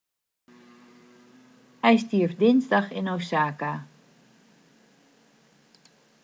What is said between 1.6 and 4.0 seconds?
hij stierf dinsdag in osaka